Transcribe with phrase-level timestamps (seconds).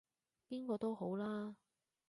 [0.49, 1.55] 邊個都好啦